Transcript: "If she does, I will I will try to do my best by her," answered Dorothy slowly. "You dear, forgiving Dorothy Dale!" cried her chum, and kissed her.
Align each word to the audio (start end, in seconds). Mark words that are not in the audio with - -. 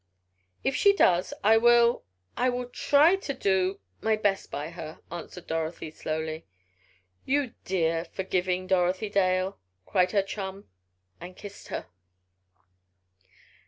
"If 0.63 0.75
she 0.75 0.93
does, 0.93 1.31
I 1.43 1.57
will 1.57 2.03
I 2.35 2.49
will 2.49 2.65
try 2.69 3.15
to 3.17 3.33
do 3.35 3.79
my 4.01 4.15
best 4.15 4.49
by 4.49 4.71
her," 4.71 4.99
answered 5.11 5.45
Dorothy 5.45 5.91
slowly. 5.91 6.47
"You 7.23 7.53
dear, 7.65 8.05
forgiving 8.05 8.65
Dorothy 8.65 9.09
Dale!" 9.11 9.59
cried 9.85 10.09
her 10.13 10.23
chum, 10.23 10.67
and 11.19 11.37
kissed 11.37 11.67
her. 11.67 11.85